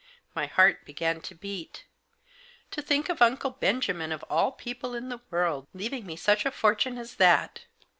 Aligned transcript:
My 0.33 0.47
heart 0.47 0.83
began 0.83 1.21
to 1.21 1.35
beat. 1.35 1.83
To 2.71 2.81
think 2.81 3.07
of 3.07 3.21
Uncle 3.21 3.51
Benjamin, 3.51 4.11
of 4.11 4.25
all 4.31 4.51
people 4.51 4.95
in 4.95 5.09
the 5.09 5.21
world, 5.29 5.67
leaving 5.75 6.07
me 6.07 6.15
such 6.15 6.43
a 6.43 6.49
fortune 6.49 6.97
as 6.97 7.17
that 7.17 7.65